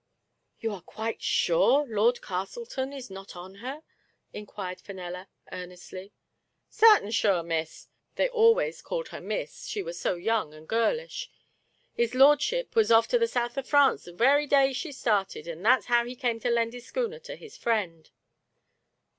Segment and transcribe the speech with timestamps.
[0.59, 3.83] "You are quite sure Lord Castleton is not on her?
[4.09, 6.11] *' inquired Fenella, earnestly."
[6.79, 7.43] Sartin sure.
[7.43, 11.29] Miss— they always called her "Miss," she was so young and girlish!—
[11.93, 15.63] "his lordship was ofif to the south of France the werry day she started, and
[15.63, 18.09] that's how he came to lend his schooner to his friend."